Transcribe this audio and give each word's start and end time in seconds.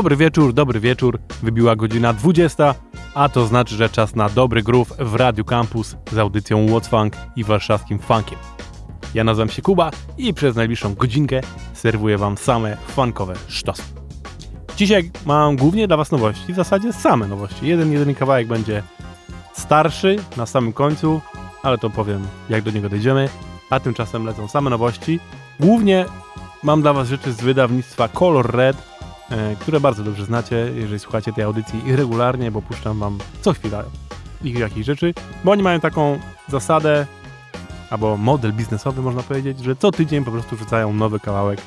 Dobry 0.00 0.16
wieczór, 0.16 0.52
dobry 0.52 0.80
wieczór. 0.80 1.18
Wybiła 1.42 1.76
godzina 1.76 2.12
20, 2.12 2.74
a 3.14 3.28
to 3.28 3.46
znaczy, 3.46 3.76
że 3.76 3.88
czas 3.88 4.14
na 4.14 4.28
dobry 4.28 4.62
groove 4.62 4.92
w 4.98 5.14
Radiu 5.14 5.44
Campus 5.44 5.96
z 6.12 6.18
audycją 6.18 6.66
What's 6.66 6.88
Funk 6.88 7.16
i 7.36 7.44
warszawskim 7.44 7.98
funkiem. 7.98 8.38
Ja 9.14 9.24
nazywam 9.24 9.48
się 9.48 9.62
Kuba 9.62 9.90
i 10.18 10.34
przez 10.34 10.56
najbliższą 10.56 10.94
godzinkę 10.94 11.40
serwuję 11.72 12.18
Wam 12.18 12.38
same 12.38 12.76
funkowe 12.76 13.34
sztosy. 13.48 13.82
Dzisiaj 14.76 15.10
mam 15.26 15.56
głównie 15.56 15.88
dla 15.88 15.96
Was 15.96 16.10
nowości, 16.10 16.52
w 16.52 16.56
zasadzie 16.56 16.92
same 16.92 17.28
nowości. 17.28 17.66
Jeden, 17.66 17.92
jedyny 17.92 18.14
kawałek 18.14 18.48
będzie 18.48 18.82
starszy 19.52 20.16
na 20.36 20.46
samym 20.46 20.72
końcu, 20.72 21.20
ale 21.62 21.78
to 21.78 21.90
powiem 21.90 22.26
jak 22.48 22.62
do 22.62 22.70
niego 22.70 22.88
dojdziemy, 22.88 23.28
a 23.70 23.80
tymczasem 23.80 24.26
lecą 24.26 24.48
same 24.48 24.70
nowości. 24.70 25.20
Głównie 25.60 26.06
mam 26.62 26.82
dla 26.82 26.92
Was 26.92 27.08
rzeczy 27.08 27.32
z 27.32 27.40
wydawnictwa 27.40 28.08
Color 28.08 28.50
Red, 28.50 28.90
które 29.60 29.80
bardzo 29.80 30.04
dobrze 30.04 30.24
znacie, 30.24 30.56
jeżeli 30.74 30.98
słuchacie 30.98 31.32
tej 31.32 31.44
audycji 31.44 31.96
regularnie, 31.96 32.50
bo 32.50 32.62
puszczam 32.62 32.98
Wam 32.98 33.18
co 33.40 33.52
chwila 33.52 33.84
ich 34.44 34.58
jakichś 34.58 34.86
rzeczy, 34.86 35.14
bo 35.44 35.52
oni 35.52 35.62
mają 35.62 35.80
taką 35.80 36.18
zasadę, 36.48 37.06
albo 37.90 38.16
model 38.16 38.52
biznesowy 38.52 39.02
można 39.02 39.22
powiedzieć, 39.22 39.58
że 39.58 39.76
co 39.76 39.92
tydzień 39.92 40.24
po 40.24 40.30
prostu 40.30 40.56
rzucają 40.56 40.92
nowy 40.92 41.20
kawałek 41.20 41.60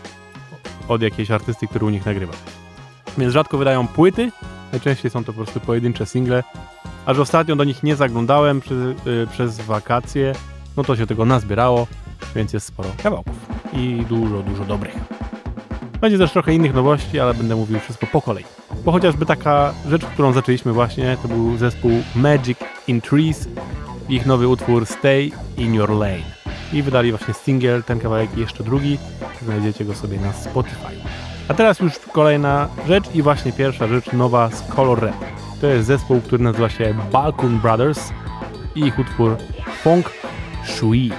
od 0.87 1.01
jakiejś 1.01 1.31
artysty, 1.31 1.67
który 1.67 1.85
u 1.85 1.89
nich 1.89 2.05
nagrywa. 2.05 2.33
Więc 3.17 3.33
rzadko 3.33 3.57
wydają 3.57 3.87
płyty, 3.87 4.31
najczęściej 4.71 5.11
są 5.11 5.23
to 5.23 5.33
po 5.33 5.43
prostu 5.43 5.59
pojedyncze 5.59 6.05
single, 6.05 6.43
a 7.05 7.13
że 7.13 7.21
ostatnio 7.21 7.55
do 7.55 7.63
nich 7.63 7.83
nie 7.83 7.95
zaglądałem 7.95 8.61
przy, 8.61 8.95
y, 9.07 9.27
przez 9.27 9.61
wakacje, 9.61 10.33
no 10.77 10.83
to 10.83 10.95
się 10.95 11.07
tego 11.07 11.25
nazbierało, 11.25 11.87
więc 12.35 12.53
jest 12.53 12.65
sporo 12.65 12.89
kawałków 13.03 13.35
i 13.73 14.05
dużo, 14.09 14.43
dużo 14.43 14.65
dobrych. 14.65 15.22
Będzie 16.03 16.17
też 16.17 16.31
trochę 16.31 16.53
innych 16.53 16.73
nowości, 16.73 17.19
ale 17.19 17.33
będę 17.33 17.55
mówił 17.55 17.79
wszystko 17.79 18.07
po 18.07 18.21
kolei. 18.21 18.45
Bo 18.85 18.91
chociażby 18.91 19.25
taka 19.25 19.73
rzecz, 19.89 20.05
którą 20.05 20.33
zaczęliśmy 20.33 20.73
właśnie, 20.73 21.17
to 21.21 21.27
był 21.27 21.57
zespół 21.57 21.91
Magic 22.15 22.57
in 22.87 23.01
Trees, 23.01 23.47
ich 24.09 24.25
nowy 24.25 24.47
utwór 24.47 24.85
Stay 24.85 25.31
in 25.57 25.73
Your 25.73 25.89
Lane. 25.89 26.23
I 26.73 26.81
wydali 26.81 27.11
właśnie 27.11 27.33
single, 27.33 27.83
ten 27.83 27.99
kawałek 27.99 28.37
i 28.37 28.39
jeszcze 28.39 28.63
drugi. 28.63 28.97
Znajdziecie 29.41 29.85
go 29.85 29.95
sobie 29.95 30.19
na 30.19 30.33
Spotify. 30.33 30.93
A 31.47 31.53
teraz 31.53 31.79
już 31.79 31.99
kolejna 31.99 32.69
rzecz 32.87 33.15
i 33.15 33.21
właśnie 33.21 33.51
pierwsza 33.51 33.87
rzecz 33.87 34.13
nowa 34.13 34.49
z 34.49 34.61
Color 34.61 34.99
Red. 34.99 35.15
To 35.61 35.67
jest 35.67 35.87
zespół, 35.87 36.21
który 36.21 36.43
nazywa 36.43 36.69
się 36.69 36.95
Balkon 37.11 37.59
Brothers 37.59 38.09
i 38.75 38.79
ich 38.79 38.99
utwór 38.99 39.37
Funk 39.83 40.11
Shui. 40.65 41.11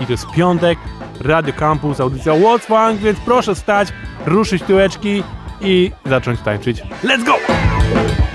I 0.00 0.06
to 0.06 0.12
jest 0.12 0.30
piątek, 0.30 0.78
Radio 1.20 1.52
Campus, 1.52 2.00
audycja 2.00 2.32
What's 2.32 2.60
Funk, 2.60 3.00
więc 3.00 3.18
proszę 3.20 3.54
stać, 3.54 3.88
ruszyć 4.26 4.62
tyłeczki 4.62 5.22
i 5.60 5.92
zacząć 6.06 6.40
tańczyć. 6.40 6.82
Let's 7.04 7.24
go! 7.24 8.25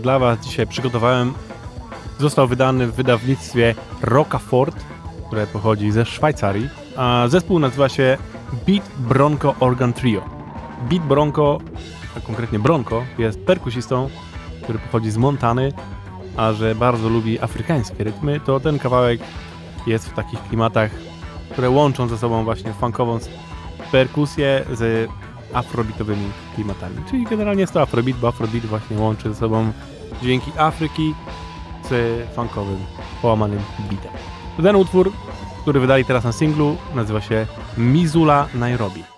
Dla 0.00 0.18
Was 0.18 0.40
dzisiaj 0.40 0.66
przygotowałem, 0.66 1.32
został 2.18 2.48
wydany 2.48 2.86
w 2.86 2.94
wydawnictwie 2.94 3.74
Rockafort, 4.02 4.76
które 5.26 5.46
pochodzi 5.46 5.90
ze 5.90 6.06
Szwajcarii, 6.06 6.68
a 6.96 7.24
zespół 7.28 7.58
nazywa 7.58 7.88
się 7.88 8.18
Beat 8.66 8.90
Bronco 8.98 9.54
Organ 9.60 9.92
Trio. 9.92 10.22
Beat 10.90 11.02
Bronco, 11.02 11.58
a 12.16 12.20
konkretnie 12.20 12.58
Bronco, 12.58 13.02
jest 13.18 13.40
perkusistą, 13.40 14.08
który 14.62 14.78
pochodzi 14.78 15.10
z 15.10 15.16
Montany, 15.16 15.72
a 16.36 16.52
że 16.52 16.74
bardzo 16.74 17.08
lubi 17.08 17.40
afrykańskie 17.40 18.04
rytmy, 18.04 18.40
to 18.40 18.60
ten 18.60 18.78
kawałek 18.78 19.20
jest 19.86 20.08
w 20.08 20.14
takich 20.14 20.42
klimatach, 20.42 20.90
które 21.52 21.70
łączą 21.70 22.08
ze 22.08 22.18
sobą 22.18 22.44
właśnie 22.44 22.72
funkową 22.72 23.18
perkusję 23.92 24.64
z 24.72 25.10
afrobitowymi 25.52 26.30
klimatami. 26.54 26.96
Czyli 27.10 27.24
generalnie 27.24 27.60
jest 27.60 27.72
to 27.72 27.82
afrobeat, 27.82 28.18
bo 28.18 28.28
afrobeat 28.28 28.66
właśnie 28.66 28.98
łączy 28.98 29.28
ze 29.28 29.34
sobą 29.34 29.72
dźwięki 30.22 30.52
Afryki 30.58 31.14
z 31.88 32.24
funkowym, 32.34 32.78
połamanym 33.22 33.60
beatem. 33.78 34.12
Ten 34.62 34.76
utwór, 34.76 35.12
który 35.62 35.80
wydali 35.80 36.04
teraz 36.04 36.24
na 36.24 36.32
singlu, 36.32 36.76
nazywa 36.94 37.20
się 37.20 37.46
Mizula 37.78 38.48
Nairobi. 38.54 39.17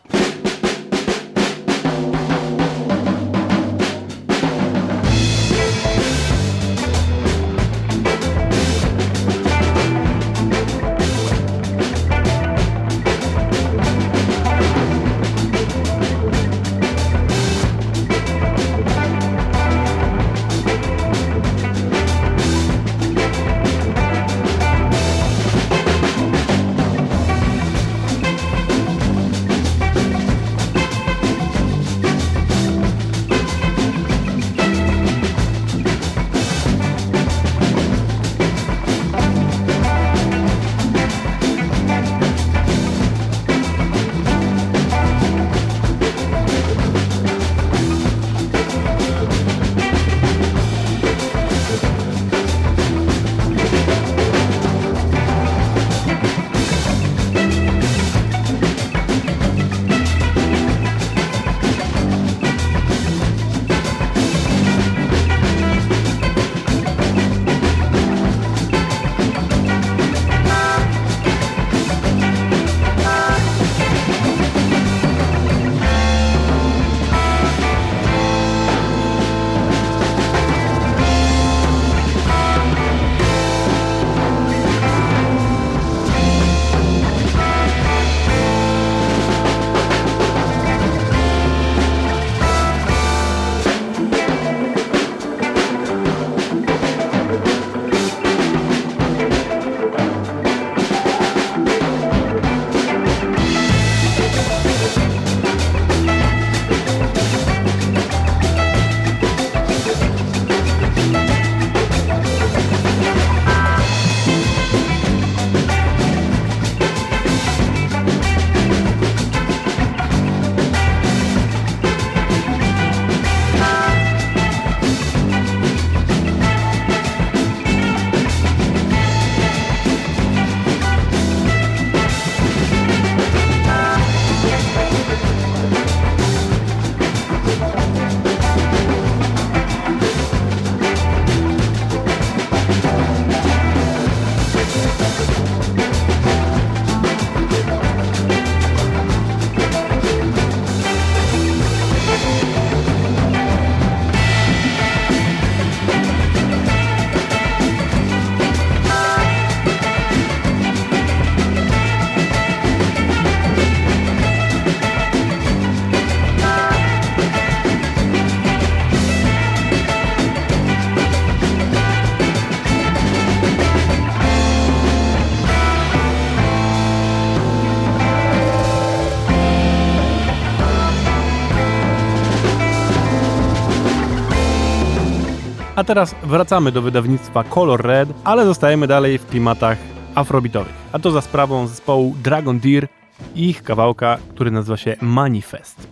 A 185.80 185.84
teraz 185.84 186.14
wracamy 186.22 186.72
do 186.72 186.82
wydawnictwa 186.82 187.44
Color 187.44 187.82
Red, 187.82 188.08
ale 188.24 188.44
zostajemy 188.44 188.86
dalej 188.86 189.18
w 189.18 189.26
klimatach 189.26 189.78
afrobitowych. 190.14 190.72
A 190.92 190.98
to 190.98 191.10
za 191.10 191.20
sprawą 191.20 191.66
zespołu 191.66 192.14
Dragon 192.22 192.60
Deer 192.60 192.88
i 193.34 193.48
ich 193.48 193.62
kawałka, 193.62 194.18
który 194.30 194.50
nazywa 194.50 194.76
się 194.76 194.96
Manifest. 195.00 195.88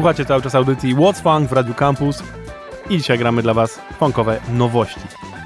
Słuchacie 0.00 0.24
cały 0.24 0.42
czas 0.42 0.54
audycji 0.54 0.96
What's 0.96 1.22
Funk 1.22 1.50
w 1.50 1.52
Radio 1.52 1.74
Campus 1.74 2.22
i 2.90 2.98
dzisiaj 2.98 3.18
gramy 3.18 3.42
dla 3.42 3.54
Was 3.54 3.80
funkowe 3.98 4.40
nowości. 4.52 5.00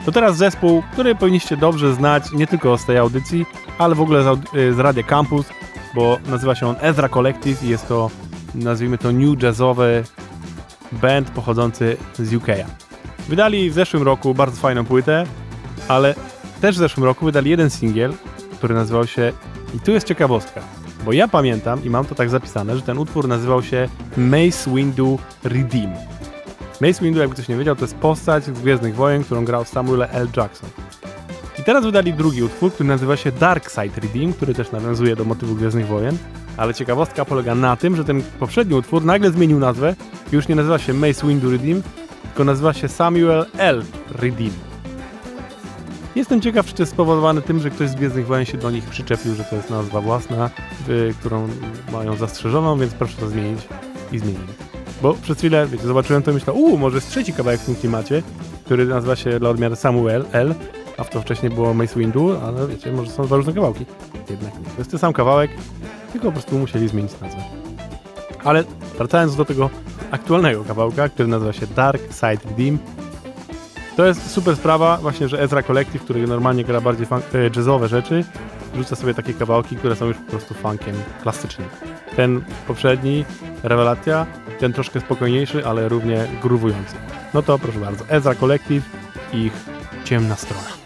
To 0.05 0.13
teraz 0.13 0.37
zespół, 0.37 0.83
który 0.93 1.15
powinniście 1.15 1.57
dobrze 1.57 1.95
znać 1.95 2.33
nie 2.33 2.47
tylko 2.47 2.79
z 2.79 2.87
tej 2.87 2.99
audycji, 2.99 3.47
ale 3.79 3.95
w 3.95 4.01
ogóle 4.01 4.23
z, 4.23 4.55
y, 4.55 4.75
z 4.75 4.79
Radia 4.79 5.03
Campus, 5.03 5.47
bo 5.95 6.19
nazywa 6.27 6.55
się 6.55 6.67
on 6.67 6.77
Ezra 6.81 7.09
Collective 7.09 7.63
i 7.63 7.69
jest 7.69 7.89
to, 7.89 8.11
nazwijmy 8.55 8.99
to 8.99 9.13
new 9.13 9.43
jazzowy 9.43 10.05
band 10.93 11.31
pochodzący 11.31 11.97
z 12.19 12.35
UK. 12.35 12.47
Wydali 13.29 13.71
w 13.71 13.75
zeszłym 13.75 14.03
roku 14.03 14.35
bardzo 14.35 14.57
fajną 14.57 14.85
płytę, 14.85 15.27
ale 15.89 16.15
też 16.61 16.77
w 16.77 16.79
zeszłym 16.79 17.05
roku 17.05 17.25
wydali 17.25 17.51
jeden 17.51 17.71
singiel, 17.71 18.13
który 18.53 18.75
nazywał 18.75 19.07
się 19.07 19.33
i 19.75 19.81
tu 19.81 19.91
jest 19.91 20.07
ciekawostka, 20.07 20.61
bo 21.05 21.13
ja 21.13 21.29
pamiętam 21.29 21.85
i 21.85 21.91
mam 21.91 22.05
to 22.05 22.15
tak 22.15 22.31
zapisane, 22.31 22.77
że 22.77 22.83
ten 22.83 22.99
utwór 22.99 23.29
nazywał 23.29 23.63
się 23.63 23.89
Mace 24.17 24.71
Windu 24.75 25.19
Redeem. 25.45 25.91
Mace 26.81 27.05
Windu, 27.05 27.21
jakby 27.21 27.35
ktoś 27.35 27.49
nie 27.49 27.57
wiedział, 27.57 27.77
to 27.77 27.85
jest 27.85 27.95
postać 27.95 28.45
z 28.45 28.51
Gwiezdnych 28.51 28.95
Wojen, 28.95 29.25
którą 29.25 29.45
grał 29.45 29.65
Samuel 29.65 30.03
L. 30.03 30.29
Jackson. 30.37 30.71
I 31.59 31.63
teraz 31.63 31.85
wydali 31.85 32.15
drugi 32.15 32.43
utwór, 32.43 32.73
który 32.73 32.89
nazywa 32.89 33.17
się 33.17 33.33
Dark 33.33 33.71
Side 33.71 34.01
Redeem, 34.01 34.33
który 34.33 34.55
też 34.55 34.73
nawiązuje 34.73 35.17
do 35.17 35.25
motywu 35.25 35.55
Gwiezdnych 35.55 35.87
Wojen. 35.87 36.19
Ale 36.57 36.75
ciekawostka 36.75 37.25
polega 37.25 37.55
na 37.55 37.77
tym, 37.77 37.97
że 37.97 38.05
ten 38.05 38.23
poprzedni 38.23 38.75
utwór 38.75 39.05
nagle 39.05 39.31
zmienił 39.31 39.59
nazwę 39.59 39.95
i 40.33 40.35
już 40.35 40.49
nie 40.49 40.55
nazywa 40.55 40.79
się 40.79 40.95
Mace 40.95 41.27
Windu 41.27 41.51
Redeem, 41.51 41.83
tylko 42.23 42.45
nazywa 42.45 42.73
się 42.73 42.89
Samuel 42.89 43.47
L. 43.59 43.85
Redeem. 44.11 44.53
Jestem 46.15 46.41
ciekaw, 46.41 46.67
czy 46.67 46.75
to 46.75 46.83
jest 46.83 46.93
spowodowane 46.93 47.43
tym, 47.43 47.61
że 47.61 47.71
ktoś 47.71 47.89
z 47.91 47.95
Gwiezdnych 47.95 48.27
Wojen 48.27 48.45
się 48.45 48.59
do 48.59 48.71
nich 48.71 48.85
przyczepił, 48.85 49.35
że 49.35 49.45
to 49.45 49.57
jest 49.57 49.71
nazwa 49.71 50.01
własna, 50.01 50.51
y, 50.89 51.15
którą 51.21 51.49
mają 51.93 52.17
zastrzeżoną, 52.17 52.79
więc 52.79 52.95
proszę 52.95 53.17
to 53.17 53.29
zmienić 53.29 53.69
i 54.15 54.19
zmienili. 54.19 54.53
Bo 55.03 55.15
przez 55.15 55.39
chwilę, 55.39 55.67
wiecie, 55.67 55.85
zobaczyłem 55.85 56.23
to 56.23 56.31
i 56.31 56.35
myślałem, 56.35 56.63
uuu, 56.63 56.79
może 56.79 56.97
jest 56.97 57.11
trzeci 57.11 57.33
kawałek 57.33 57.61
w 57.61 57.67
tym 57.67 57.75
klimacie, 57.75 58.23
który 58.65 58.87
nazywa 58.87 59.17
się 59.17 59.41
dla 59.41 59.51
odmiany 59.51 59.77
Samuel 59.77 60.25
L., 60.33 60.55
a 60.97 61.05
w 61.05 61.11
to 61.11 61.21
wcześniej 61.21 61.53
było 61.53 61.75
Mace 61.75 62.01
Windu, 62.01 62.37
ale 62.47 62.67
wiecie, 62.67 62.93
może 62.93 63.11
są 63.11 63.25
dwa 63.25 63.37
różne 63.37 63.53
kawałki. 63.53 63.87
Jednak 64.31 64.59
nie. 64.59 64.65
To 64.65 64.79
jest 64.79 64.91
ten 64.91 65.01
sam 65.01 65.13
kawałek, 65.13 65.51
tylko 66.13 66.27
po 66.27 66.33
prostu 66.33 66.59
musieli 66.59 66.89
zmienić 66.89 67.13
nazwę. 67.21 67.43
Ale 68.45 68.65
wracając 68.99 69.37
do 69.37 69.45
tego 69.45 69.71
aktualnego 70.11 70.65
kawałka, 70.65 71.09
który 71.09 71.29
nazywa 71.29 71.53
się 71.53 71.67
Dark 71.67 72.03
Side 72.03 72.51
Redeem, 72.51 72.79
to 73.97 74.07
jest 74.07 74.31
super 74.31 74.57
sprawa, 74.57 74.97
właśnie, 74.97 75.29
że 75.29 75.43
Ezra 75.43 75.63
Collective, 75.63 76.05
który 76.05 76.27
normalnie 76.27 76.65
gra 76.65 76.81
bardziej 76.81 77.07
e, 77.35 77.51
jazzowe 77.57 77.89
rzeczy, 77.89 78.25
rzuca 78.77 78.97
sobie 78.97 79.15
takie 79.15 79.35
kawałki, 79.35 79.77
które 79.77 79.97
są 79.97 80.07
już 80.07 80.17
po 80.17 80.31
prostu 80.31 80.55
funkiem 80.55 80.95
klasycznym. 81.23 81.69
Ten 82.17 82.45
poprzedni, 82.67 83.25
rewelacja, 83.63 84.27
ten 84.59 84.73
troszkę 84.73 85.01
spokojniejszy, 85.01 85.67
ale 85.67 85.89
równie 85.89 86.27
gruwujący. 86.43 86.95
No 87.35 87.43
to 87.43 87.59
proszę 87.59 87.79
bardzo, 87.79 88.05
Ezra 88.09 88.35
Collective, 88.35 88.85
ich 89.33 89.53
ciemna 90.05 90.37
strona. 90.37 90.84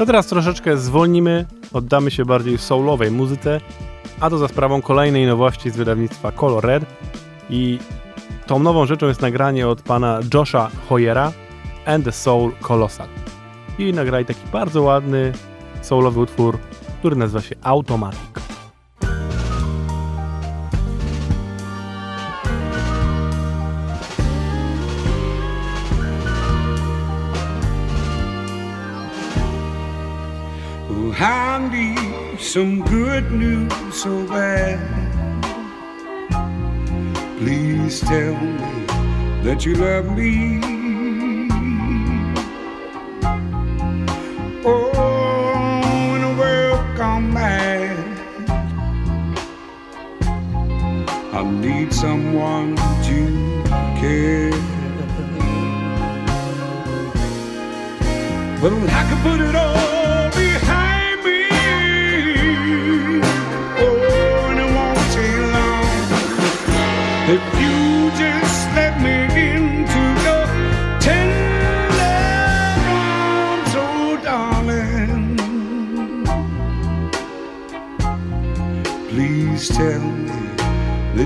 To 0.00 0.06
teraz 0.06 0.26
troszeczkę 0.26 0.76
zwolnimy, 0.76 1.46
oddamy 1.72 2.10
się 2.10 2.24
bardziej 2.24 2.58
soulowej 2.58 3.10
muzyce, 3.10 3.60
a 4.20 4.30
to 4.30 4.38
za 4.38 4.48
sprawą 4.48 4.82
kolejnej 4.82 5.26
nowości 5.26 5.70
z 5.70 5.76
wydawnictwa 5.76 6.32
Color 6.32 6.64
Red 6.64 6.84
i 7.50 7.78
tą 8.46 8.58
nową 8.58 8.86
rzeczą 8.86 9.08
jest 9.08 9.22
nagranie 9.22 9.68
od 9.68 9.82
pana 9.82 10.20
Josha 10.34 10.70
Hoyera 10.88 11.32
and 11.86 12.04
the 12.04 12.12
Soul 12.12 12.52
Colossal. 12.60 13.08
I 13.78 13.92
nagrali 13.92 14.24
taki 14.24 14.40
bardzo 14.52 14.82
ładny 14.82 15.32
soulowy 15.82 16.20
utwór, 16.20 16.58
który 16.98 17.16
nazywa 17.16 17.40
się 17.40 17.54
Automatic. 17.62 18.20
Some 32.50 32.82
good 32.82 33.30
news 33.30 33.72
so 33.94 34.26
bad. 34.26 34.76
Please 37.38 38.00
tell 38.00 38.34
me 38.34 38.86
that 39.44 39.64
you 39.64 39.76
love 39.76 40.18
me. 40.18 40.58
Oh, 44.64 46.16
in 46.16 46.24
a 46.24 46.34
world 46.40 46.96
gone 46.96 47.32
mad, 47.32 47.96
I 51.32 51.44
need 51.44 51.94
someone 51.94 52.74
to 53.06 53.18
care. 54.00 54.50
Well, 58.60 58.74
I 58.90 59.02
can 59.08 59.22
put 59.22 59.40
it 59.40 59.54
all 59.54 59.99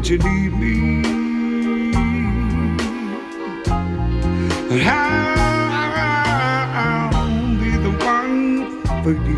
that 0.05 0.11
you 0.11 0.19
need 0.19 0.53
me. 0.59 1.03
And 4.71 4.83
I'll 6.77 7.57
be 7.59 7.71
the 7.79 7.91
one 8.05 8.83
for 9.03 9.13
you 9.13 9.34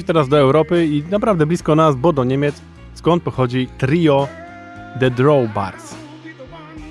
się 0.00 0.06
teraz 0.06 0.28
do 0.28 0.38
Europy 0.38 0.86
i 0.86 1.02
naprawdę 1.10 1.46
blisko 1.46 1.74
nas, 1.74 1.96
bo 1.96 2.12
do 2.12 2.24
Niemiec, 2.24 2.62
skąd 2.94 3.22
pochodzi 3.22 3.68
trio 3.78 4.28
The 5.00 5.10
Draw 5.10 5.54
Bars. 5.54 5.94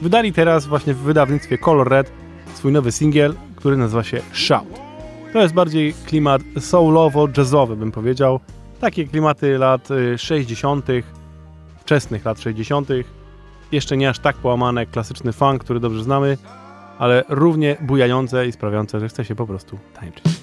Wydali 0.01 0.33
teraz 0.33 0.67
właśnie 0.67 0.93
w 0.93 0.97
wydawnictwie 0.97 1.57
Color 1.57 1.89
Red 1.89 2.11
swój 2.53 2.71
nowy 2.71 2.91
singiel, 2.91 3.33
który 3.55 3.77
nazywa 3.77 4.03
się 4.03 4.21
Shout. 4.33 4.79
To 5.33 5.41
jest 5.41 5.53
bardziej 5.53 5.93
klimat 5.93 6.41
soulowo-jazzowy, 6.55 7.75
bym 7.75 7.91
powiedział. 7.91 8.39
Takie 8.79 9.07
klimaty 9.07 9.57
lat 9.57 9.91
y, 9.91 10.17
60., 10.17 10.85
wczesnych 11.79 12.25
lat 12.25 12.39
60., 12.39 12.89
jeszcze 13.71 13.97
nie 13.97 14.09
aż 14.09 14.19
tak 14.19 14.35
połamane 14.35 14.85
klasyczny 14.85 15.33
funk, 15.33 15.63
który 15.63 15.79
dobrze 15.79 16.03
znamy, 16.03 16.37
ale 16.99 17.23
równie 17.29 17.77
bujające 17.81 18.47
i 18.47 18.51
sprawiające, 18.51 18.99
że 18.99 19.09
chce 19.09 19.25
się 19.25 19.35
po 19.35 19.47
prostu 19.47 19.79
tańczyć. 19.93 20.38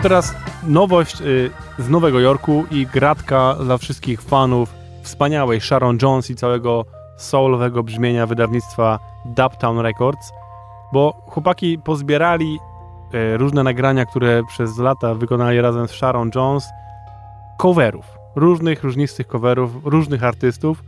To 0.00 0.02
teraz 0.02 0.34
nowość 0.66 1.20
y, 1.20 1.50
z 1.78 1.88
Nowego 1.88 2.20
Jorku 2.20 2.64
i 2.70 2.86
gratka 2.86 3.56
dla 3.64 3.78
wszystkich 3.78 4.22
fanów 4.22 4.74
wspaniałej 5.02 5.60
Sharon 5.60 5.98
Jones 6.02 6.30
i 6.30 6.36
całego 6.36 6.84
soulowego 7.16 7.82
brzmienia 7.82 8.26
wydawnictwa 8.26 8.98
Dubtown 9.24 9.78
Records, 9.78 10.32
bo 10.92 11.22
chłopaki 11.26 11.78
pozbierali 11.78 12.58
y, 13.14 13.36
różne 13.36 13.62
nagrania, 13.62 14.06
które 14.06 14.42
przez 14.48 14.78
lata 14.78 15.14
wykonali 15.14 15.60
razem 15.60 15.88
z 15.88 15.90
Sharon 15.90 16.30
Jones, 16.34 16.68
coverów, 17.58 18.06
różnych, 18.36 18.84
różnistych 18.84 19.26
coverów, 19.26 19.70
różnych 19.84 20.24
artystów. 20.24 20.82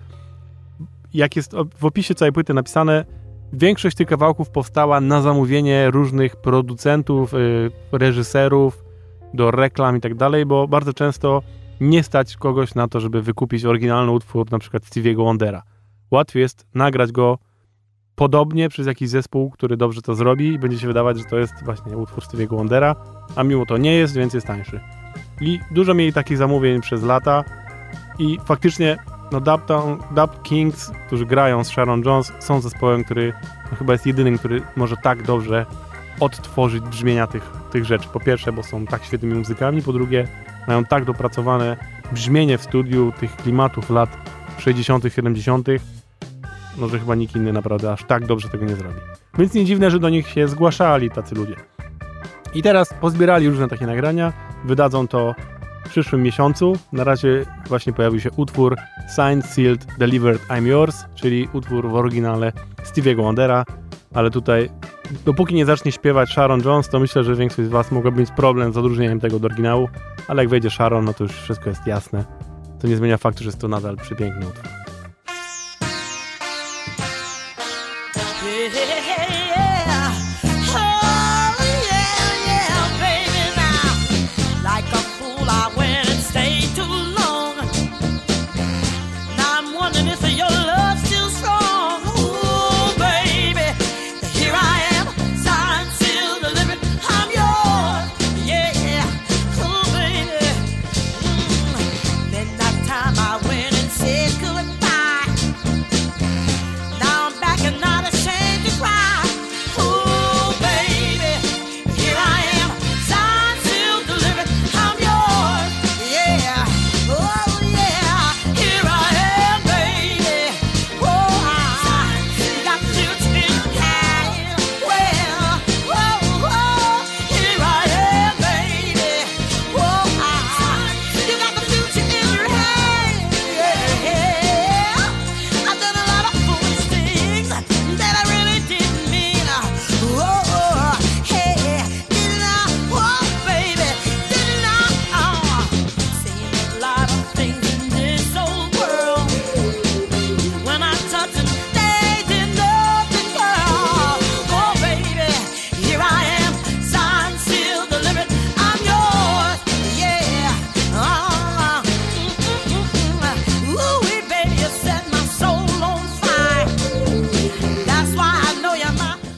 Jak 1.14 1.36
jest 1.36 1.52
w 1.78 1.84
opisie 1.84 2.14
całej 2.14 2.32
płyty 2.32 2.54
napisane, 2.54 3.04
większość 3.52 3.96
tych 3.96 4.08
kawałków 4.08 4.50
powstała 4.50 5.00
na 5.00 5.22
zamówienie 5.22 5.90
różnych 5.90 6.36
producentów, 6.36 7.34
y, 7.34 7.70
reżyserów, 7.92 8.81
do 9.34 9.50
reklam 9.50 9.96
i 9.96 10.00
tak 10.00 10.14
dalej, 10.14 10.46
bo 10.46 10.68
bardzo 10.68 10.92
często 10.92 11.42
nie 11.80 12.02
stać 12.02 12.36
kogoś 12.36 12.74
na 12.74 12.88
to, 12.88 13.00
żeby 13.00 13.22
wykupić 13.22 13.64
oryginalny 13.64 14.12
utwór 14.12 14.52
na 14.52 14.58
przykład 14.58 14.82
Stevie'ego 14.82 15.24
Wondera. 15.24 15.62
Łatwiej 16.10 16.40
jest 16.40 16.66
nagrać 16.74 17.12
go 17.12 17.38
podobnie 18.14 18.68
przez 18.68 18.86
jakiś 18.86 19.08
zespół, 19.08 19.50
który 19.50 19.76
dobrze 19.76 20.02
to 20.02 20.14
zrobi 20.14 20.46
i 20.46 20.58
będzie 20.58 20.78
się 20.78 20.86
wydawać, 20.86 21.18
że 21.18 21.24
to 21.24 21.38
jest 21.38 21.54
właśnie 21.64 21.96
utwór 21.96 22.24
Stevie'ego 22.24 22.56
Wondera, 22.56 22.96
a 23.36 23.42
mimo 23.42 23.66
to 23.66 23.78
nie 23.78 23.94
jest, 23.94 24.16
więc 24.16 24.34
jest 24.34 24.46
tańszy. 24.46 24.80
I 25.40 25.60
dużo 25.70 25.94
mieli 25.94 26.12
takich 26.12 26.38
zamówień 26.38 26.80
przez 26.80 27.02
lata 27.02 27.44
i 28.18 28.38
faktycznie 28.44 28.96
no 29.32 29.40
Dub 30.10 30.42
Kings, 30.42 30.92
którzy 31.06 31.26
grają 31.26 31.64
z 31.64 31.68
Sharon 31.68 32.02
Jones, 32.04 32.32
są 32.38 32.60
zespołem, 32.60 33.04
który 33.04 33.32
no, 33.70 33.76
chyba 33.76 33.92
jest 33.92 34.06
jedynym, 34.06 34.38
który 34.38 34.62
może 34.76 34.96
tak 34.96 35.22
dobrze 35.22 35.66
odtworzyć 36.20 36.82
brzmienia 36.82 37.26
tych, 37.26 37.50
tych 37.70 37.84
rzeczy. 37.84 38.08
Po 38.12 38.20
pierwsze, 38.20 38.52
bo 38.52 38.62
są 38.62 38.86
tak 38.86 39.04
świetnymi 39.04 39.34
muzykami, 39.34 39.82
po 39.82 39.92
drugie, 39.92 40.28
mają 40.68 40.84
tak 40.84 41.04
dopracowane 41.04 41.76
brzmienie 42.12 42.58
w 42.58 42.62
studiu 42.62 43.12
tych 43.20 43.36
klimatów 43.36 43.90
lat 43.90 44.16
60., 44.58 45.04
70., 45.08 45.68
no 46.78 46.88
że 46.88 46.98
chyba 46.98 47.14
nikt 47.14 47.36
inny 47.36 47.52
naprawdę 47.52 47.92
aż 47.92 48.04
tak 48.04 48.26
dobrze 48.26 48.48
tego 48.48 48.64
nie 48.64 48.76
zrobi. 48.76 49.00
Więc 49.38 49.54
nie 49.54 49.64
dziwne, 49.64 49.90
że 49.90 49.98
do 49.98 50.08
nich 50.08 50.28
się 50.28 50.48
zgłaszali 50.48 51.10
tacy 51.10 51.34
ludzie. 51.34 51.56
I 52.54 52.62
teraz 52.62 52.94
pozbierali 53.00 53.48
różne 53.48 53.68
takie 53.68 53.86
nagrania, 53.86 54.32
wydadzą 54.64 55.08
to 55.08 55.34
w 55.84 55.88
przyszłym 55.88 56.22
miesiącu. 56.22 56.78
Na 56.92 57.04
razie 57.04 57.44
właśnie 57.66 57.92
pojawił 57.92 58.20
się 58.20 58.30
utwór 58.36 58.76
Signed, 59.10 59.46
Sealed, 59.46 59.86
Delivered, 59.98 60.46
I'm 60.48 60.66
Yours, 60.66 61.04
czyli 61.14 61.48
utwór 61.52 61.88
w 61.88 61.94
oryginale 61.94 62.52
Stevie'ego 62.84 63.22
Wondera, 63.22 63.64
ale 64.14 64.30
tutaj 64.30 64.70
dopóki 65.24 65.54
nie 65.54 65.66
zacznie 65.66 65.92
śpiewać 65.92 66.30
Sharon 66.30 66.62
Jones, 66.64 66.88
to 66.88 67.00
myślę, 67.00 67.24
że 67.24 67.36
większość 67.36 67.68
z 67.68 67.70
Was 67.70 67.92
mogłaby 67.92 68.20
mieć 68.20 68.30
problem 68.30 68.72
z 68.72 68.76
odróżnieniem 68.76 69.20
tego 69.20 69.36
od 69.36 69.44
oryginału, 69.44 69.88
ale 70.28 70.42
jak 70.42 70.50
wejdzie 70.50 70.70
Sharon, 70.70 71.04
no 71.04 71.14
to 71.14 71.24
już 71.24 71.32
wszystko 71.32 71.70
jest 71.70 71.86
jasne. 71.86 72.24
To 72.80 72.88
nie 72.88 72.96
zmienia 72.96 73.16
faktu, 73.16 73.42
że 73.44 73.48
jest 73.48 73.60
to 73.60 73.68
nadal 73.68 73.96
przepiękny 73.96 74.46
utwór. 74.46 74.81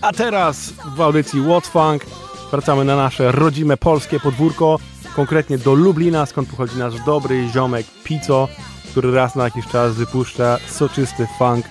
A 0.04 0.12
teraz 0.12 0.72
w 0.96 1.00
audycji 1.00 1.42
What 1.42 1.66
Funk 1.66 2.06
wracamy 2.50 2.84
na 2.84 2.96
nasze 2.96 3.32
rodzime 3.32 3.76
polskie 3.76 4.20
podwórko, 4.20 4.78
konkretnie 5.16 5.58
do 5.58 5.74
Lublina, 5.74 6.26
skąd 6.26 6.48
pochodzi 6.48 6.78
nasz 6.78 7.00
dobry 7.06 7.48
ziomek 7.52 7.86
Pico, 8.04 8.48
który 8.90 9.12
raz 9.12 9.34
na 9.34 9.44
jakiś 9.44 9.66
czas 9.66 9.94
wypuszcza 9.94 10.58
soczysty 10.66 11.26
funk 11.38 11.66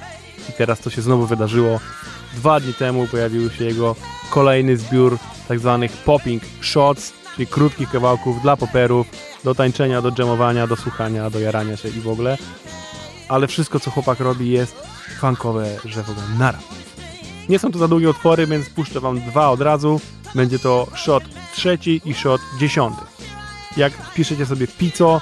i 0.50 0.54
teraz 0.54 0.80
to 0.80 0.90
się 0.90 1.02
znowu 1.02 1.26
wydarzyło. 1.26 1.80
Dwa 2.34 2.60
dni 2.60 2.74
temu 2.74 3.08
pojawił 3.08 3.50
się 3.50 3.66
jego 3.66 3.96
kolejny 4.30 4.78
zbiór 4.78 5.18
tak 5.48 5.60
zwanych 5.60 5.92
popping 5.92 6.44
shots, 6.62 7.14
czyli 7.36 7.48
krótkich 7.48 7.90
kawałków 7.90 8.42
dla 8.42 8.58
poperów, 8.58 9.08
do 9.44 9.56
tańczenia, 9.56 10.02
do 10.02 10.12
dżemowania, 10.12 10.68
do 10.68 10.76
słuchania, 10.76 11.30
do 11.30 11.40
jarania 11.40 11.78
się 11.78 11.90
i 11.90 12.02
w 12.02 12.08
ogóle. 12.08 12.38
Ale 13.30 13.48
wszystko, 13.48 13.80
co 13.80 13.92
chłopak 13.92 14.20
robi 14.20 14.50
jest 14.50 14.76
funkowe, 15.20 15.66
że 15.86 16.04
w 16.04 16.10
ogóle 16.10 16.28
nara. 16.40 16.60
Nie 17.50 17.60
są 17.60 17.72
to 17.72 17.80
za 17.80 17.88
długie 17.88 18.10
utwory, 18.10 18.48
więc 18.48 18.70
puszczę 18.70 19.00
wam 19.00 19.22
dwa 19.22 19.50
od 19.50 19.62
razu. 19.62 20.02
Będzie 20.36 20.60
to 20.60 20.88
shot 20.96 21.24
trzeci 21.54 22.02
i 22.06 22.14
shot 22.14 22.42
dziesiąty. 22.60 23.02
Jak 23.78 24.14
piszecie 24.14 24.46
sobie 24.46 24.68
Pico, 24.68 25.22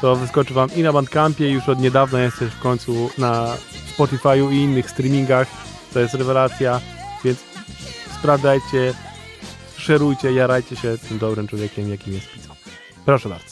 to 0.00 0.16
wyskoczy 0.16 0.54
wam 0.54 0.70
i 0.76 0.82
na 0.82 0.92
Bandcampie, 0.92 1.50
już 1.50 1.68
od 1.68 1.80
niedawna 1.80 2.20
jest 2.20 2.38
też 2.38 2.52
w 2.52 2.60
końcu 2.60 3.10
na 3.18 3.56
Spotify'u 3.98 4.52
i 4.52 4.56
innych 4.56 4.90
streamingach. 4.90 5.48
To 5.92 6.00
jest 6.00 6.14
rewelacja, 6.14 6.80
więc 7.24 7.38
sprawdzajcie, 8.18 8.94
szerujcie, 9.76 10.32
jarajcie 10.32 10.76
się 10.76 10.98
tym 11.08 11.18
dobrym 11.18 11.48
człowiekiem, 11.48 11.90
jakim 11.90 12.14
jest 12.14 12.30
Pico. 12.32 12.56
Proszę 13.04 13.28
bardzo. 13.28 13.49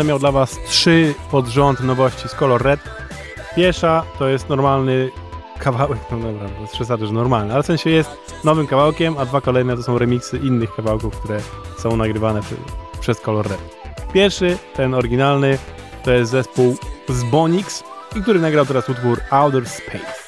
będę 0.00 0.08
miał 0.08 0.18
dla 0.18 0.32
Was 0.32 0.58
trzy 0.66 1.14
pod 1.30 1.46
rząd 1.46 1.80
nowości 1.80 2.28
z 2.28 2.34
kolor 2.34 2.62
red. 2.62 2.80
pierwsza 3.56 4.02
to 4.18 4.28
jest 4.28 4.48
normalny 4.48 5.10
kawałek, 5.58 5.98
no 6.10 6.18
dobra, 6.18 6.48
bez 6.60 6.72
przesady, 6.72 7.06
że 7.06 7.12
normalny, 7.12 7.54
ale 7.54 7.62
w 7.62 7.66
sensie 7.66 7.90
jest 7.90 8.10
nowym 8.44 8.66
kawałkiem, 8.66 9.18
a 9.18 9.26
dwa 9.26 9.40
kolejne 9.40 9.76
to 9.76 9.82
są 9.82 9.98
remiksy 9.98 10.38
innych 10.38 10.74
kawałków, 10.74 11.20
które 11.20 11.40
są 11.78 11.96
nagrywane 11.96 12.40
przy, 12.42 12.56
przez 13.00 13.20
kolor 13.20 13.48
red. 13.48 13.60
Pierwszy, 14.12 14.58
ten 14.74 14.94
oryginalny, 14.94 15.58
to 16.04 16.12
jest 16.12 16.30
zespół 16.30 16.76
z 17.08 17.22
Bonix, 17.22 17.84
i 18.16 18.22
który 18.22 18.40
nagrał 18.40 18.66
teraz 18.66 18.88
utwór 18.88 19.20
Outer 19.30 19.68
Space. 19.68 20.20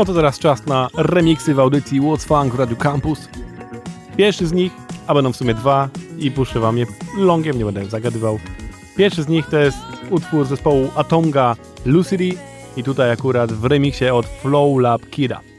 No 0.00 0.04
to 0.04 0.14
teraz 0.14 0.38
czas 0.38 0.66
na 0.66 0.88
remiksy 0.96 1.54
w 1.54 1.60
audycji 1.60 2.00
What's 2.00 2.26
Funk 2.26 2.54
w 2.54 2.58
Radio 2.58 2.76
Campus. 2.76 3.28
Pierwszy 4.16 4.46
z 4.46 4.52
nich, 4.52 4.72
a 5.06 5.14
będą 5.14 5.32
w 5.32 5.36
sumie 5.36 5.54
dwa 5.54 5.88
i 6.18 6.30
puszczę 6.30 6.60
wam 6.60 6.78
je 6.78 6.86
longiem, 7.16 7.58
nie 7.58 7.64
będę 7.64 7.86
zagadywał. 7.86 8.38
Pierwszy 8.96 9.22
z 9.22 9.28
nich 9.28 9.46
to 9.46 9.58
jest 9.58 9.78
utwór 10.10 10.46
zespołu 10.46 10.88
Atonga 10.96 11.56
Lucidity 11.86 12.38
i 12.76 12.82
tutaj 12.82 13.10
akurat 13.10 13.52
w 13.52 13.64
remiksie 13.64 14.08
od 14.08 14.26
Flow 14.26 14.80
Lab 14.80 15.10
Kida. 15.10 15.49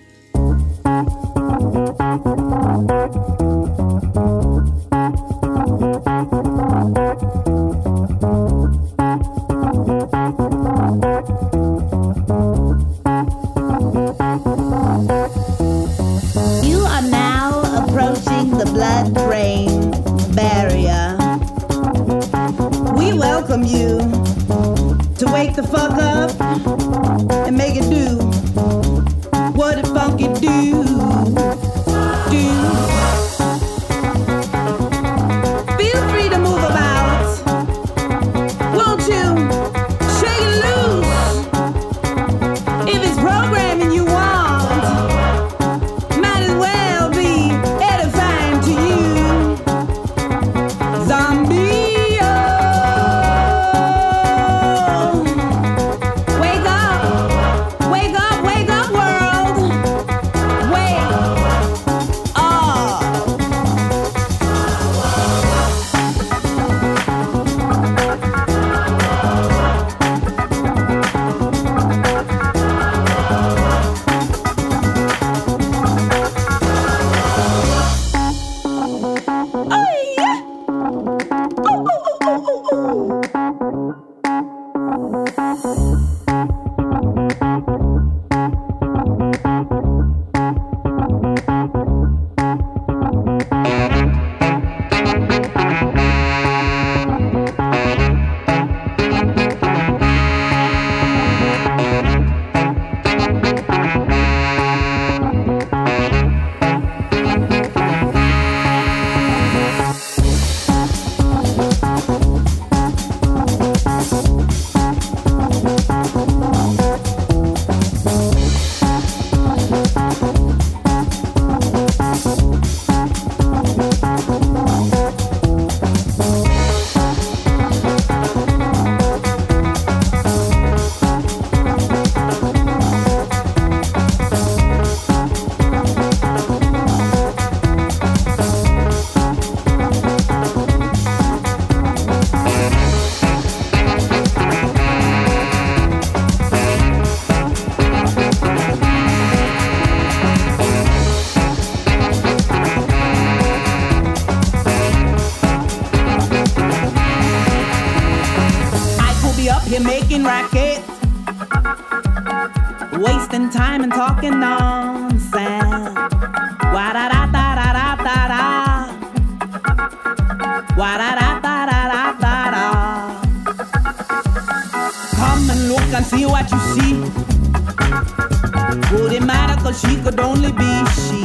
Cause 179.72 179.82
she 179.82 180.02
could 180.02 180.20
only 180.20 180.52
be 180.52 180.86
she? 181.06 181.24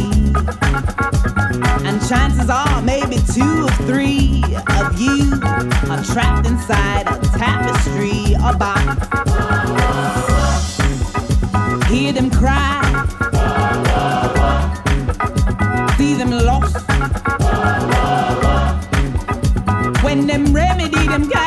And 1.87 2.01
chances 2.09 2.51
are 2.51 2.83
maybe 2.83 3.19
two 3.35 3.65
or 3.65 3.71
three 3.87 4.43
of 4.81 5.01
you 5.01 5.33
are 5.91 6.03
trapped 6.05 6.47
inside 6.47 7.07
a 7.09 7.19
tapestry 7.39 8.35
or 8.45 8.57
box. 8.57 8.83
Hear 11.91 12.13
them 12.13 12.31
cry. 12.31 12.83
See 15.97 16.15
them 16.15 16.31
lost. 16.31 16.77
When 20.05 20.27
them 20.27 20.53
remedy 20.53 21.07
them 21.09 21.29
carry 21.29 21.46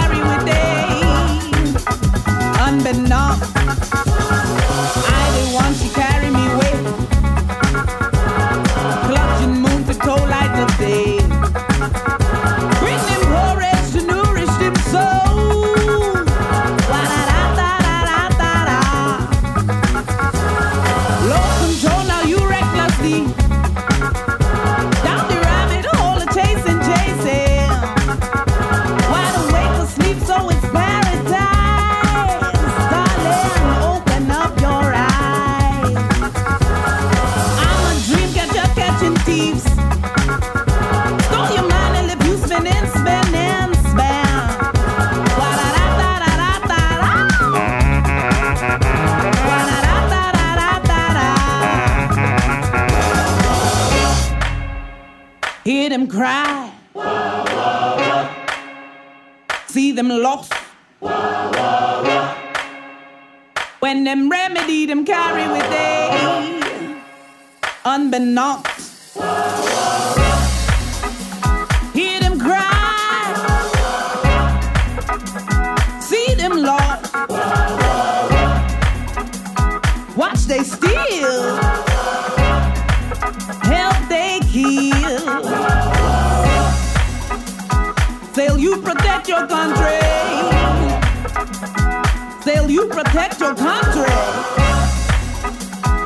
unbeknownst. 68.40 68.80
Hear 71.94 72.20
them 72.20 72.40
cry. 72.40 73.34
See 76.00 76.34
them 76.36 76.58
lost. 76.58 77.14
Watch 80.16 80.40
they 80.46 80.64
steal. 80.64 81.58
Help 83.64 83.98
they 84.10 84.40
kill. 84.52 85.20
Sail 88.34 88.58
you 88.58 88.78
protect 88.82 89.28
your 89.28 89.48
country. 89.48 90.00
Sail 92.44 92.70
you 92.70 92.88
protect 92.88 93.40
your 93.40 93.56
country. 93.56 94.50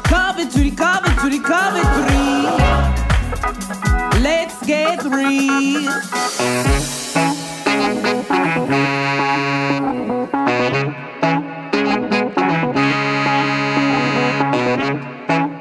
Coventry, 0.04 0.72
Coventry, 0.72 0.72
Coventry. 0.72 1.03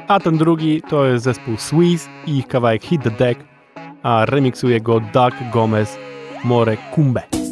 A 0.07 0.19
ten 0.19 0.37
drugi 0.37 0.81
to 0.81 1.05
jest 1.05 1.23
zespół 1.23 1.57
Swiss 1.57 2.09
i 2.27 2.37
ich 2.37 2.47
kawałek 2.47 2.83
Hit 2.83 3.03
the 3.03 3.11
Deck, 3.11 3.43
a 4.03 4.25
remiksuje 4.25 4.81
go 4.81 4.99
Doug 4.99 5.33
Gomez 5.53 5.97
More 6.43 6.77
Kumbe. 6.77 7.42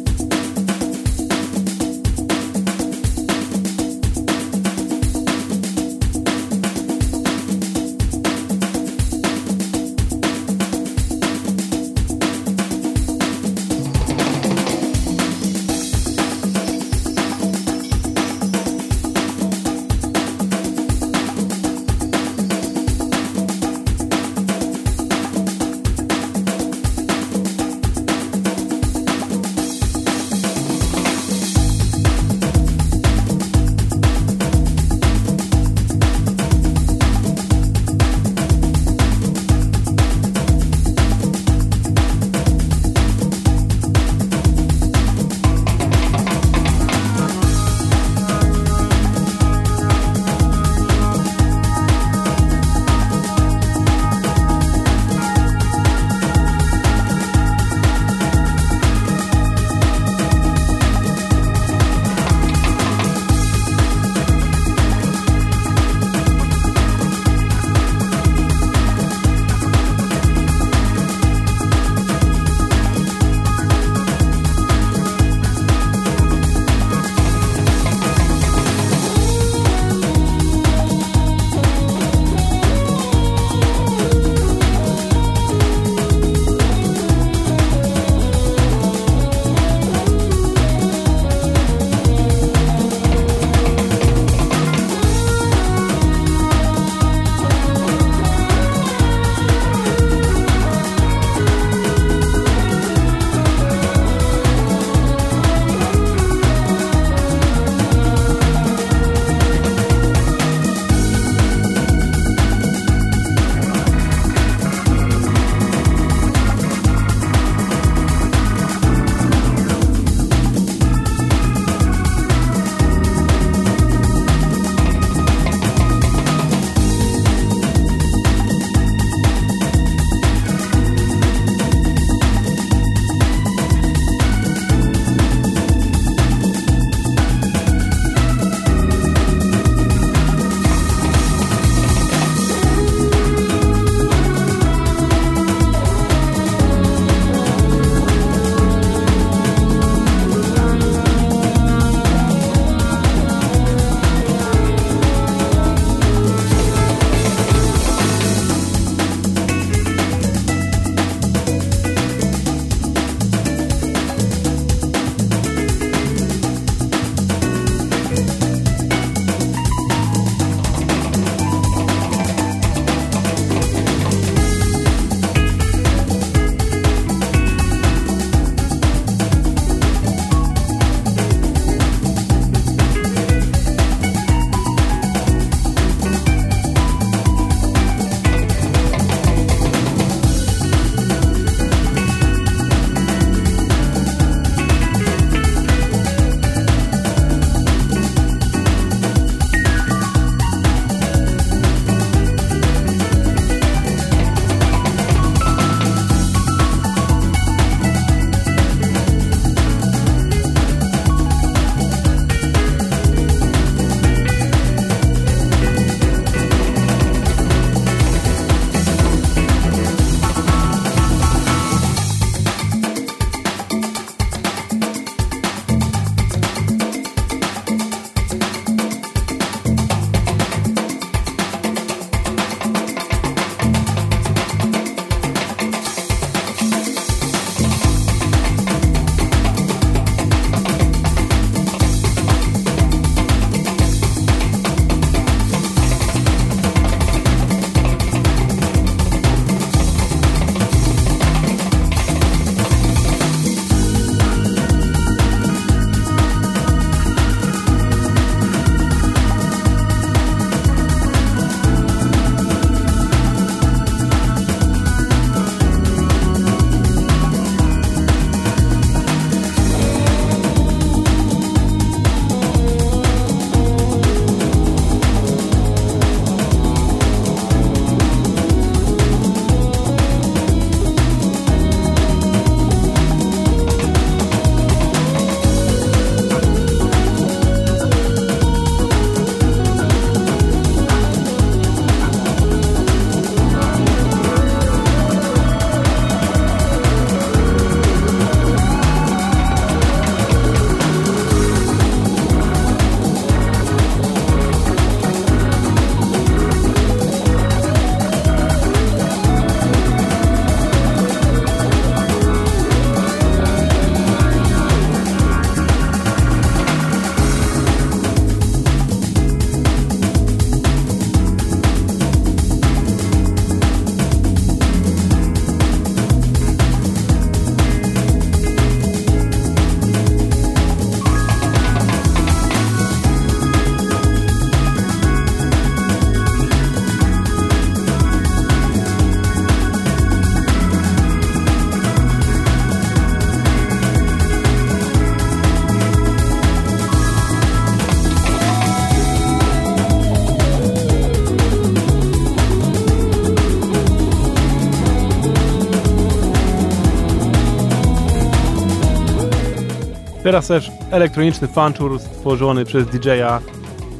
Teraz 360.32 360.46
też 360.46 360.70
elektroniczny 360.90 361.48
fanczur 361.48 362.00
stworzony 362.00 362.64
przez 362.64 362.86
DJ-a, 362.86 363.40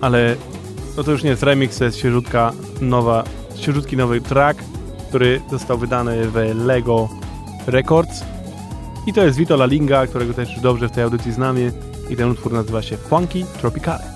ale 0.01 0.37
no 0.97 1.05
to 1.05 1.11
już 1.11 1.23
nie 1.23 1.31
jest 1.31 1.43
remix, 1.43 1.79
to 1.79 1.85
jest 1.85 1.99
świeżutka 1.99 2.53
nowa, 2.81 3.25
świeżutki 3.57 3.97
nowy 3.97 4.21
track, 4.21 4.63
który 5.09 5.41
został 5.51 5.79
wydany 5.79 6.29
w 6.29 6.35
Lego 6.55 7.09
Records. 7.67 8.25
I 9.07 9.13
to 9.13 9.25
jest 9.25 9.39
Vito 9.39 9.55
La 9.55 9.67
Linga, 9.67 10.07
którego 10.07 10.35
też 10.35 10.61
dobrze 10.61 10.89
w 10.89 10.93
tej 10.93 11.05
audycji 11.05 11.33
znamy. 11.33 11.73
I 12.11 12.17
ten 12.17 12.31
utwór 12.31 12.53
nazywa 12.53 12.83
się 12.83 12.97
Funky 12.97 13.45
Tropicale. 13.61 14.12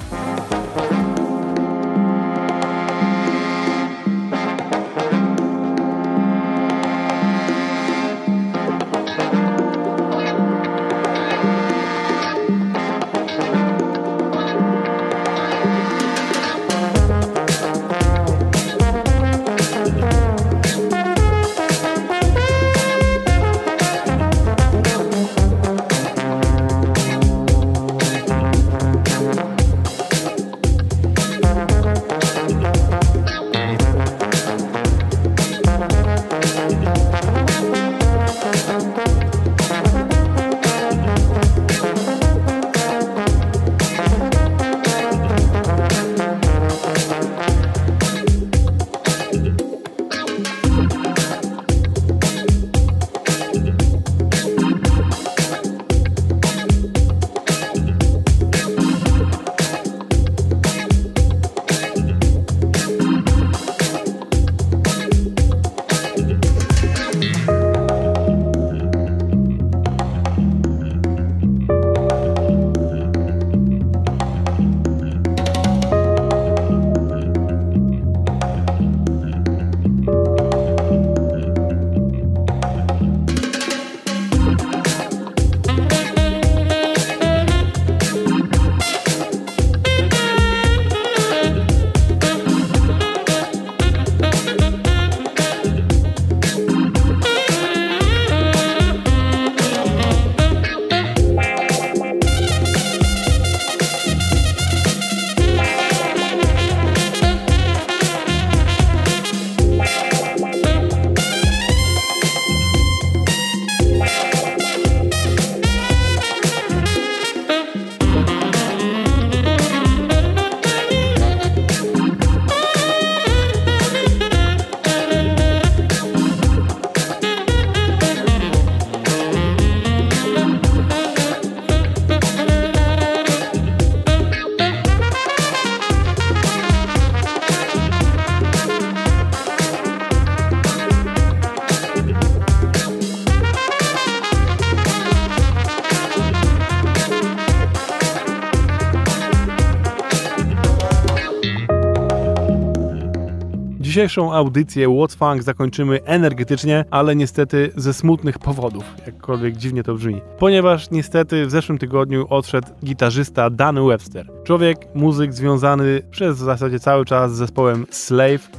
Dzisiejszą 153.96 154.32
audycję 154.32 154.88
What's 154.88 155.16
Funk 155.16 155.42
zakończymy 155.42 156.04
energetycznie, 156.04 156.84
ale 156.90 157.16
niestety 157.16 157.72
ze 157.76 157.94
smutnych 157.94 158.38
powodów, 158.38 158.84
jakkolwiek 159.06 159.56
dziwnie 159.56 159.82
to 159.82 159.94
brzmi. 159.94 160.20
Ponieważ 160.38 160.90
niestety 160.90 161.46
w 161.46 161.50
zeszłym 161.50 161.78
tygodniu 161.78 162.26
odszedł 162.30 162.68
gitarzysta 162.84 163.50
Dan 163.50 163.86
Webster. 163.86 164.30
Człowiek, 164.44 164.78
muzyk 164.94 165.32
związany 165.32 166.02
przez 166.10 166.36
w 166.36 166.40
zasadzie 166.40 166.80
cały 166.80 167.04
czas 167.04 167.34
z 167.34 167.36
zespołem 167.36 167.86
Slave, 167.90 168.50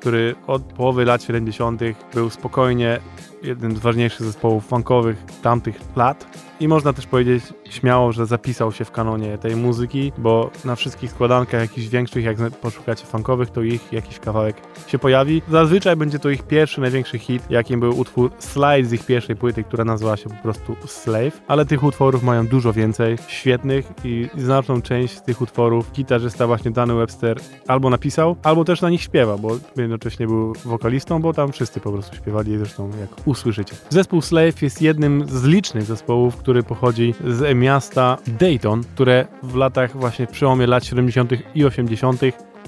który 0.00 0.34
od 0.46 0.62
połowy 0.62 1.04
lat 1.04 1.22
70. 1.22 1.80
był 2.14 2.30
spokojnie 2.30 2.98
jednym 3.42 3.76
z 3.76 3.78
ważniejszych 3.78 4.26
zespołów 4.26 4.66
funkowych 4.66 5.24
tamtych 5.42 5.80
lat. 5.96 6.26
I 6.62 6.68
można 6.68 6.92
też 6.92 7.06
powiedzieć 7.06 7.44
śmiało, 7.70 8.12
że 8.12 8.26
zapisał 8.26 8.72
się 8.72 8.84
w 8.84 8.90
kanonie 8.90 9.38
tej 9.38 9.56
muzyki, 9.56 10.12
bo 10.18 10.50
na 10.64 10.76
wszystkich 10.76 11.10
składankach 11.10 11.60
jakichś 11.60 11.88
większych, 11.88 12.24
jak 12.24 12.36
poszukacie 12.50 13.06
funkowych, 13.06 13.50
to 13.50 13.62
ich 13.62 13.92
jakiś 13.92 14.18
kawałek 14.18 14.56
się 14.86 14.98
pojawi. 14.98 15.42
Zazwyczaj 15.50 15.96
będzie 15.96 16.18
to 16.18 16.30
ich 16.30 16.42
pierwszy, 16.42 16.80
największy 16.80 17.18
hit, 17.18 17.42
jakim 17.50 17.80
był 17.80 17.98
utwór 17.98 18.30
Slide 18.38 18.84
z 18.84 18.92
ich 18.92 19.06
pierwszej 19.06 19.36
płyty, 19.36 19.64
która 19.64 19.84
nazywała 19.84 20.16
się 20.16 20.30
po 20.30 20.42
prostu 20.42 20.76
Slave. 20.86 21.40
Ale 21.48 21.66
tych 21.66 21.82
utworów 21.82 22.22
mają 22.22 22.46
dużo 22.46 22.72
więcej, 22.72 23.16
świetnych 23.28 23.92
i 24.04 24.28
znaczną 24.36 24.82
część 24.82 25.16
z 25.16 25.22
tych 25.22 25.40
utworów 25.40 25.92
gitarzysta 25.92 26.46
właśnie 26.46 26.70
Danny 26.70 26.94
Webster 26.94 27.40
albo 27.68 27.90
napisał, 27.90 28.36
albo 28.42 28.64
też 28.64 28.80
na 28.80 28.90
nich 28.90 29.02
śpiewa, 29.02 29.38
bo 29.38 29.56
jednocześnie 29.76 30.26
był 30.26 30.52
wokalistą, 30.64 31.22
bo 31.22 31.32
tam 31.32 31.52
wszyscy 31.52 31.80
po 31.80 31.92
prostu 31.92 32.16
śpiewali, 32.16 32.58
zresztą 32.58 32.90
jak 33.00 33.26
usłyszycie. 33.26 33.74
Zespół 33.90 34.22
Slave 34.22 34.62
jest 34.62 34.82
jednym 34.82 35.28
z 35.28 35.44
licznych 35.44 35.82
zespołów, 35.82 36.36
który 36.36 36.51
pochodzi 36.62 37.14
z 37.26 37.56
miasta 37.56 38.18
Dayton, 38.26 38.84
które 38.84 39.26
w 39.42 39.54
latach 39.54 39.96
właśnie 39.96 40.26
przełomie 40.26 40.66
lat 40.66 40.84
70. 40.84 41.32
i 41.54 41.64
80. 41.64 42.20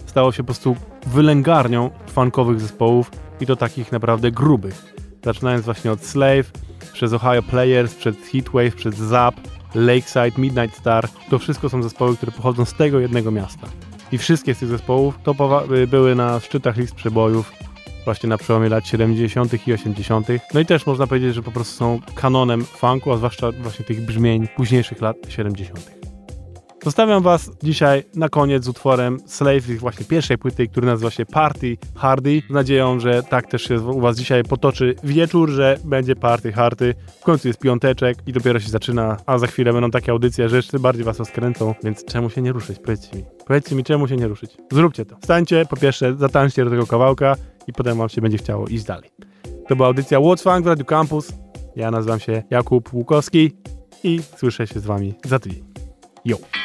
stało 0.07 0.33
się 0.33 0.43
po 0.43 0.47
prostu 0.47 0.77
wylęgarnią 1.07 1.91
funkowych 2.07 2.61
zespołów 2.61 3.11
i 3.41 3.47
to 3.47 3.57
takich 3.57 3.93
naprawdę 3.93 4.31
grubych. 4.31 4.95
Zaczynając 5.25 5.65
właśnie 5.65 5.93
od 5.93 6.05
Slave, 6.05 6.51
przez 6.93 7.13
Ohio 7.13 7.43
Players, 7.43 7.95
przez 7.95 8.17
Heatwave, 8.33 8.75
przez 8.75 8.95
Zap, 8.95 9.35
Lakeside, 9.75 10.33
Midnight 10.39 10.79
Star. 10.79 11.09
To 11.31 11.39
wszystko 11.39 11.69
są 11.69 11.83
zespoły, 11.83 12.17
które 12.17 12.33
pochodzą 12.33 12.65
z 12.65 12.75
tego 12.75 13.01
jednego 13.01 13.31
miasta. 13.31 13.67
I 14.13 14.19
wszystkie 14.19 14.55
z 14.55 14.59
tych 14.59 14.69
zespołów 14.69 15.19
topowa- 15.25 15.87
były 15.87 16.15
na 16.15 16.41
szczytach 16.41 16.77
list 16.77 16.95
przebojów 16.95 17.53
właśnie 18.05 18.29
na 18.29 18.39
przełomie 18.39 18.69
lat 18.69 18.87
70. 18.87 19.69
i 19.69 19.73
80. 19.73 20.29
No 20.55 20.61
i 20.61 20.67
też 20.67 20.87
można 20.87 21.07
powiedzieć, 21.07 21.35
że 21.35 21.43
po 21.43 21.53
prostu 21.53 21.77
są 21.77 22.01
kanonem 22.15 22.65
funku, 22.65 23.13
a 23.13 23.17
zwłaszcza 23.17 23.53
właśnie 23.53 23.85
tych 23.85 24.07
brzmień 24.07 24.49
późniejszych 24.57 25.01
lat 25.01 25.17
70. 25.29 26.05
Zostawiam 26.85 27.23
Was 27.23 27.51
dzisiaj 27.63 28.05
na 28.15 28.29
koniec 28.29 28.65
z 28.65 28.69
utworem 28.69 29.19
Slave, 29.27 29.69
ich 29.69 29.81
właśnie 29.81 30.07
pierwszej 30.07 30.39
płyty, 30.39 30.69
który 30.69 30.87
nazywa 30.87 31.11
się 31.11 31.27
Party 31.27 31.77
Hardy. 31.95 32.43
Z 32.51 32.53
nadzieją, 32.53 33.01
że 33.01 33.23
tak 33.23 33.47
też 33.47 33.63
się 33.63 33.81
u 33.81 34.01
Was 34.01 34.17
dzisiaj 34.17 34.45
potoczy 34.45 34.95
wieczór, 35.05 35.51
że 35.51 35.79
będzie 35.85 36.17
Party 36.17 36.53
Hardy. 36.53 36.95
W 37.21 37.25
końcu 37.25 37.49
jest 37.49 37.61
piąteczek 37.61 38.19
i 38.27 38.33
dopiero 38.33 38.61
się 38.61 38.69
zaczyna, 38.69 39.17
a 39.27 39.39
za 39.39 39.47
chwilę 39.47 39.73
będą 39.73 39.91
takie 39.91 40.13
audycje, 40.13 40.49
że 40.49 40.57
jeszcze 40.57 40.79
bardziej 40.79 41.05
Was 41.05 41.19
rozkręcą, 41.19 41.75
więc 41.85 42.05
czemu 42.05 42.31
się 42.31 42.43
nie 42.43 42.53
ruszyć? 42.53 42.79
Powiedzcie 42.79 43.17
mi. 43.17 43.25
Powiedzcie 43.47 43.77
mi, 43.77 43.85
czemu 43.85 44.09
się 44.09 44.17
nie 44.17 44.29
ruszyć. 44.29 44.57
Zróbcie 44.73 45.05
to. 45.05 45.17
Wstańcie, 45.21 45.67
po 45.71 45.77
pierwsze, 45.77 46.17
zatańczcie 46.17 46.65
do 46.65 46.71
tego 46.71 46.87
kawałka 46.87 47.37
i 47.67 47.73
potem 47.73 47.99
Wam 47.99 48.09
się 48.09 48.21
będzie 48.21 48.39
chciało 48.39 48.67
iść 48.67 48.85
dalej. 48.85 49.11
To 49.69 49.77
była 49.77 49.89
audycja 49.89 50.19
What's 50.19 50.43
Funk 50.43 50.65
w 50.65 50.67
Radio 50.67 50.85
Campus. 50.85 51.33
Ja 51.77 51.91
nazywam 51.91 52.21
się 52.21 52.43
Jakub 52.51 52.95
Łukowski 52.95 53.53
i 54.05 54.21
słyszę 54.37 54.67
się 54.67 54.81
z 54.81 54.85
Wami 54.85 55.15
za 55.25 55.39
tydzień. 55.39 55.65
Yo! 56.25 56.64